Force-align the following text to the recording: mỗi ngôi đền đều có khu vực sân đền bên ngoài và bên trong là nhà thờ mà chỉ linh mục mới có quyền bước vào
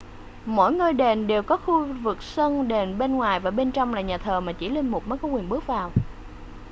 mỗi 0.45 0.73
ngôi 0.73 0.93
đền 0.93 1.27
đều 1.27 1.43
có 1.43 1.57
khu 1.57 1.85
vực 1.93 2.23
sân 2.23 2.67
đền 2.67 2.97
bên 2.97 3.15
ngoài 3.15 3.39
và 3.39 3.51
bên 3.51 3.71
trong 3.71 3.93
là 3.93 4.01
nhà 4.01 4.17
thờ 4.17 4.39
mà 4.41 4.53
chỉ 4.53 4.69
linh 4.69 4.89
mục 4.89 5.07
mới 5.07 5.19
có 5.19 5.27
quyền 5.27 5.49
bước 5.49 5.67
vào 5.67 5.91